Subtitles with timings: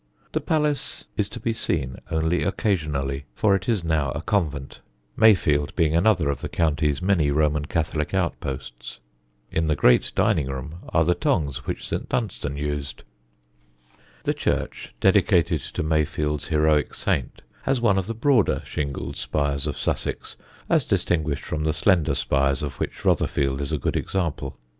[0.31, 4.79] The Palace is to be seen only occasionally, for it is now a convent,
[5.15, 8.97] Mayfield being another of the county's many Roman Catholic outposts.
[9.51, 12.09] In the great dining room are the tongs which St.
[12.09, 13.03] Dunstan used.
[14.23, 19.77] The church, dedicated to Mayfield's heroic saint, has one of the broader shingled spires of
[19.77, 20.35] Sussex,
[20.67, 24.57] as distinguished from the slender spires of which Rotherfield is a good example.